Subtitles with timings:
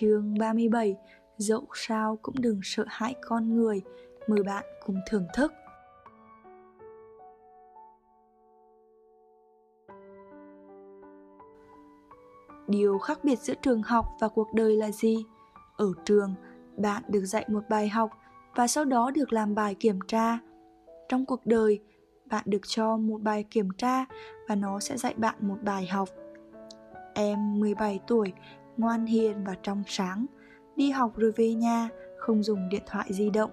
[0.00, 0.96] Chương 37
[1.36, 3.82] Dẫu sao cũng đừng sợ hãi con người
[4.26, 5.52] Mời bạn cùng thưởng thức
[12.68, 15.24] Điều khác biệt giữa trường học và cuộc đời là gì?
[15.76, 16.34] Ở trường,
[16.76, 18.10] bạn được dạy một bài học
[18.54, 20.38] và sau đó được làm bài kiểm tra.
[21.08, 21.80] Trong cuộc đời,
[22.26, 24.04] bạn được cho một bài kiểm tra
[24.48, 26.08] và nó sẽ dạy bạn một bài học.
[27.14, 28.32] Em 17 tuổi,
[28.80, 30.26] ngoan hiền và trong sáng,
[30.76, 31.88] đi học rồi về nhà,
[32.18, 33.50] không dùng điện thoại di động.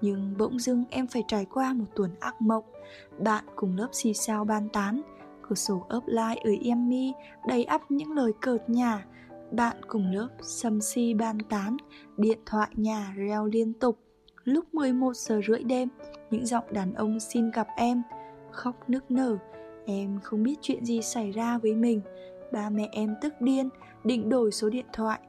[0.00, 2.64] Nhưng bỗng dưng em phải trải qua một tuần ác mộng.
[3.18, 5.02] Bạn cùng lớp xì sao ban tán,
[5.42, 7.12] cửa sổ ấp lai ở em mi
[7.48, 9.06] đầy ắp những lời cợt nhả.
[9.52, 11.76] Bạn cùng lớp xâm si ban tán,
[12.16, 13.98] điện thoại nhà reo liên tục.
[14.44, 15.88] Lúc 11 giờ rưỡi đêm,
[16.30, 18.02] những giọng đàn ông xin gặp em,
[18.50, 19.36] khóc nức nở.
[19.86, 22.00] Em không biết chuyện gì xảy ra với mình.
[22.54, 23.68] Ba mẹ em tức điên,
[24.04, 25.20] định đổi số điện thoại.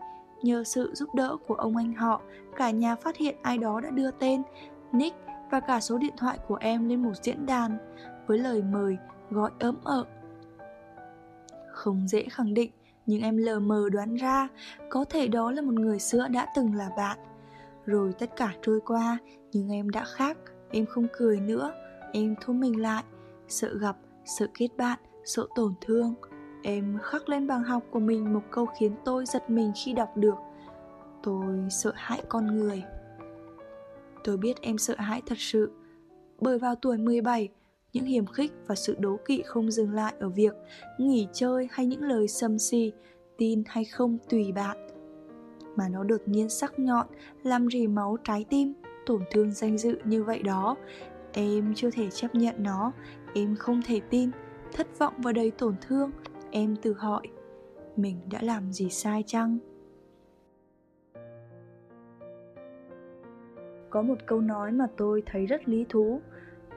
[0.44, 2.22] Nhờ sự giúp đỡ của ông anh họ,
[2.56, 4.44] cả nhà phát hiện ai đó đã đưa tên,
[4.92, 5.16] nick
[5.52, 7.78] và cả số điện thoại của em lên một diễn đàn
[8.28, 8.98] với lời mời
[9.30, 10.06] gọi ấm ợ.
[11.72, 12.72] Không dễ khẳng định,
[13.06, 14.48] nhưng em lờ mờ đoán ra
[14.90, 17.18] có thể đó là một người xưa đã từng là bạn.
[17.86, 19.18] Rồi tất cả trôi qua,
[19.52, 20.38] nhưng em đã khác,
[20.70, 21.74] em không cười nữa,
[22.14, 23.04] em thu mình lại,
[23.48, 26.16] sợ gặp, sợ kết bạn, sợ tổn thương.
[26.68, 30.18] Em khắc lên bằng học của mình một câu khiến tôi giật mình khi đọc
[30.18, 30.36] được.
[31.24, 32.84] Tôi sợ hãi con người.
[34.24, 35.72] Tôi biết em sợ hãi thật sự,
[36.42, 37.50] bởi vào tuổi 17,
[37.94, 40.54] những hiểm khích và sự đố kỵ không dừng lại ở việc
[40.98, 42.92] nghỉ chơi hay những lời xâm xì,
[43.38, 44.78] tin hay không tùy bạn.
[45.76, 47.08] Mà nó đột nhiên sắc nhọn,
[47.44, 48.74] làm rỉ máu trái tim,
[49.06, 50.76] tổn thương danh dự như vậy đó.
[51.32, 52.92] Em chưa thể chấp nhận nó,
[53.34, 54.30] em không thể tin,
[54.74, 56.12] thất vọng và đầy tổn thương,
[56.58, 57.28] em tự hỏi,
[57.96, 59.58] mình đã làm gì sai chăng?
[63.90, 66.22] Có một câu nói mà tôi thấy rất lý thú,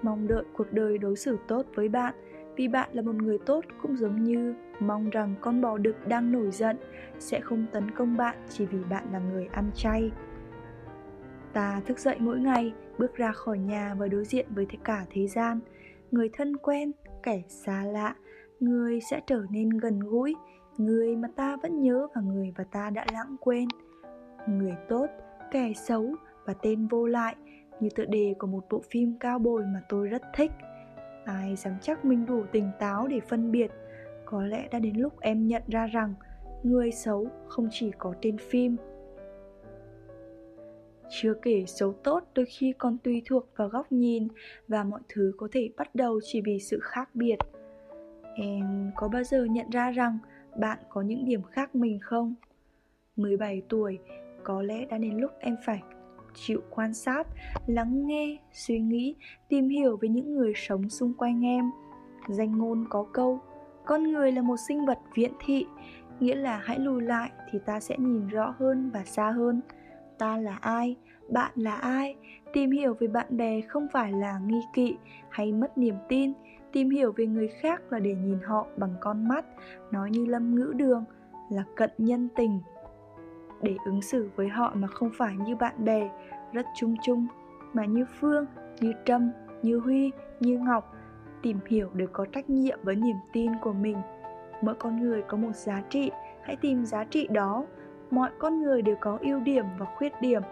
[0.03, 2.15] mong đợi cuộc đời đối xử tốt với bạn
[2.57, 6.33] vì bạn là một người tốt cũng giống như mong rằng con bò đực đang
[6.33, 6.77] nổi giận
[7.19, 10.11] sẽ không tấn công bạn chỉ vì bạn là người ăn chay
[11.53, 15.27] ta thức dậy mỗi ngày bước ra khỏi nhà và đối diện với cả thế
[15.27, 15.61] gian
[16.11, 16.93] người thân quen
[17.23, 18.15] kẻ xa lạ
[18.61, 20.35] người sẽ trở nên gần gũi,
[20.79, 23.69] người mà ta vẫn nhớ và người mà ta đã lãng quên.
[24.49, 25.07] Người tốt,
[25.51, 26.15] kẻ xấu
[26.47, 27.37] và tên vô lại,
[27.81, 30.51] như tựa đề của một bộ phim cao bồi mà tôi rất thích.
[31.25, 33.71] Ai dám chắc mình đủ tỉnh táo để phân biệt?
[34.25, 36.15] Có lẽ đã đến lúc em nhận ra rằng
[36.63, 38.77] người xấu không chỉ có trên phim.
[41.11, 44.29] Chưa kể xấu tốt đôi khi còn tùy thuộc vào góc nhìn
[44.69, 47.37] và mọi thứ có thể bắt đầu chỉ vì sự khác biệt
[48.39, 50.19] em có bao giờ nhận ra rằng
[50.59, 52.35] bạn có những điểm khác mình không?
[53.17, 53.99] 17 tuổi,
[54.43, 55.83] có lẽ đã đến lúc em phải
[56.35, 57.27] chịu quan sát,
[57.67, 59.17] lắng nghe, suy nghĩ,
[59.49, 61.71] tìm hiểu về những người sống xung quanh em.
[62.29, 63.41] Danh ngôn có câu,
[63.85, 65.67] con người là một sinh vật viễn thị
[66.21, 69.61] nghĩa là hãy lùi lại thì ta sẽ nhìn rõ hơn và xa hơn.
[70.19, 70.97] Ta là ai?
[71.29, 72.17] Bạn là ai?
[72.53, 74.97] Tìm hiểu về bạn bè không phải là nghi kỵ
[75.31, 76.33] hay mất niềm tin
[76.73, 79.45] tìm hiểu về người khác là để nhìn họ bằng con mắt,
[79.91, 81.05] nói như lâm ngữ đường,
[81.51, 82.61] là cận nhân tình.
[83.63, 86.11] Để ứng xử với họ mà không phải như bạn bè,
[86.53, 87.27] rất chung chung,
[87.73, 88.47] mà như phương,
[88.81, 89.31] như trâm,
[89.63, 90.95] như huy, như ngọc,
[91.43, 93.97] tìm hiểu để có trách nhiệm với niềm tin của mình.
[94.63, 96.11] Mỗi con người có một giá trị,
[96.43, 97.67] hãy tìm giá trị đó.
[98.11, 100.43] Mọi con người đều có ưu điểm và khuyết điểm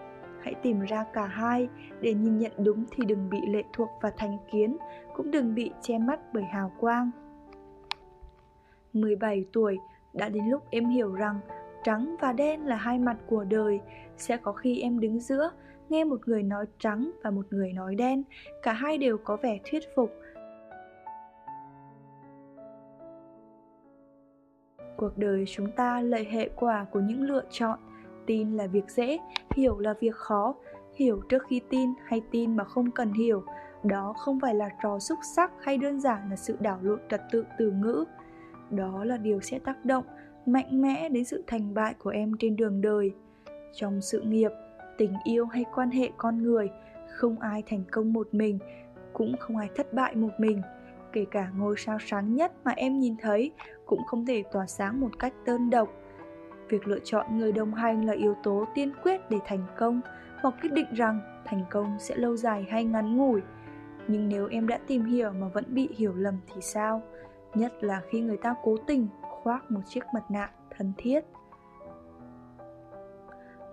[0.47, 1.67] hãy tìm ra cả hai.
[2.01, 4.77] Để nhìn nhận đúng thì đừng bị lệ thuộc vào thành kiến,
[5.15, 7.11] cũng đừng bị che mắt bởi hào quang.
[8.93, 9.77] 17 tuổi,
[10.13, 11.39] đã đến lúc em hiểu rằng
[11.83, 13.79] trắng và đen là hai mặt của đời.
[14.17, 15.51] Sẽ có khi em đứng giữa,
[15.89, 18.23] nghe một người nói trắng và một người nói đen.
[18.63, 20.11] Cả hai đều có vẻ thuyết phục.
[24.97, 27.79] Cuộc đời chúng ta là hệ quả của những lựa chọn
[28.27, 29.19] tin là việc dễ,
[29.55, 30.55] hiểu là việc khó.
[30.95, 33.43] Hiểu trước khi tin hay tin mà không cần hiểu,
[33.83, 37.21] đó không phải là trò xúc sắc hay đơn giản là sự đảo lộn trật
[37.31, 38.03] tự từ ngữ.
[38.69, 40.03] Đó là điều sẽ tác động
[40.45, 43.11] mạnh mẽ đến sự thành bại của em trên đường đời.
[43.73, 44.51] Trong sự nghiệp,
[44.97, 46.69] tình yêu hay quan hệ con người,
[47.07, 48.59] không ai thành công một mình,
[49.13, 50.61] cũng không ai thất bại một mình.
[51.13, 53.51] Kể cả ngôi sao sáng nhất mà em nhìn thấy
[53.85, 55.89] cũng không thể tỏa sáng một cách đơn độc
[56.69, 60.01] việc lựa chọn người đồng hành là yếu tố tiên quyết để thành công
[60.41, 63.41] hoặc quyết định rằng thành công sẽ lâu dài hay ngắn ngủi.
[64.07, 67.01] Nhưng nếu em đã tìm hiểu mà vẫn bị hiểu lầm thì sao?
[67.55, 71.25] Nhất là khi người ta cố tình khoác một chiếc mặt nạ thân thiết.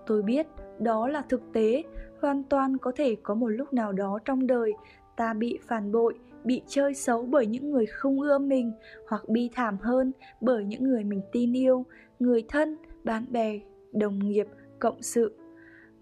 [0.06, 0.47] Tôi biết
[0.79, 1.82] đó là thực tế,
[2.20, 4.73] hoàn toàn có thể có một lúc nào đó trong đời
[5.17, 8.73] ta bị phản bội, bị chơi xấu bởi những người không ưa mình
[9.08, 11.87] hoặc bi thảm hơn bởi những người mình tin yêu,
[12.19, 13.61] người thân bạn bè,
[13.93, 14.47] đồng nghiệp,
[14.79, 15.39] cộng sự.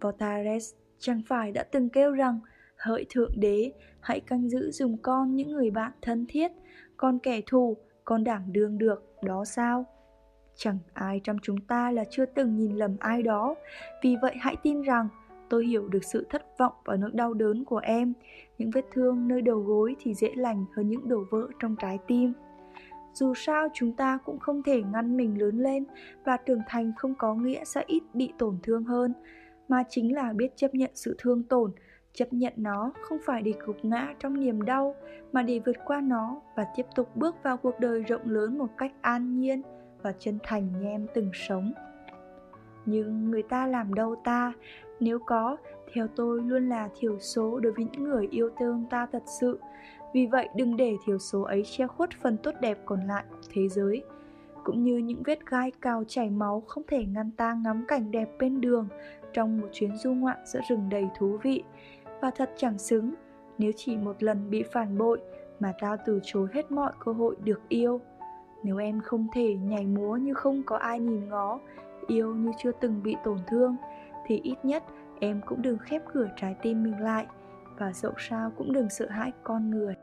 [0.00, 2.40] Voltaires chẳng phải đã từng kêu rằng,
[2.76, 6.52] hỡi thượng đế, hãy canh giữ dùng con những người bạn thân thiết
[6.96, 9.84] còn kẻ thù, con đảm đương được, đó sao?
[10.56, 13.54] Chẳng ai trong chúng ta là chưa từng nhìn lầm ai đó.
[14.02, 15.08] Vì vậy hãy tin rằng,
[15.48, 18.12] tôi hiểu được sự thất vọng và nỗi đau đớn của em.
[18.58, 21.98] Những vết thương nơi đầu gối thì dễ lành hơn những đổ vỡ trong trái
[22.06, 22.32] tim
[23.12, 25.84] dù sao chúng ta cũng không thể ngăn mình lớn lên
[26.24, 29.12] và trưởng thành không có nghĩa sẽ ít bị tổn thương hơn,
[29.68, 31.72] mà chính là biết chấp nhận sự thương tổn,
[32.12, 34.94] chấp nhận nó không phải để gục ngã trong niềm đau,
[35.32, 38.68] mà để vượt qua nó và tiếp tục bước vào cuộc đời rộng lớn một
[38.78, 39.62] cách an nhiên
[40.02, 41.72] và chân thành như em từng sống.
[42.86, 44.52] Nhưng người ta làm đâu ta?
[45.00, 45.56] Nếu có,
[45.92, 49.58] theo tôi luôn là thiểu số đối với những người yêu thương ta thật sự
[50.12, 53.42] vì vậy, đừng để thiểu số ấy che khuất phần tốt đẹp còn lại của
[53.52, 54.02] thế giới,
[54.64, 58.28] cũng như những vết gai cào chảy máu không thể ngăn ta ngắm cảnh đẹp
[58.38, 58.88] bên đường
[59.32, 61.62] trong một chuyến du ngoạn giữa rừng đầy thú vị.
[62.20, 63.14] Và thật chẳng xứng,
[63.58, 65.20] nếu chỉ một lần bị phản bội
[65.60, 68.00] mà ta từ chối hết mọi cơ hội được yêu.
[68.62, 71.60] Nếu em không thể nhảy múa như không có ai nhìn ngó,
[72.06, 73.76] yêu như chưa từng bị tổn thương,
[74.26, 74.82] thì ít nhất
[75.20, 77.26] em cũng đừng khép cửa trái tim mình lại
[77.78, 79.94] và dẫu sao cũng đừng sợ hãi con người.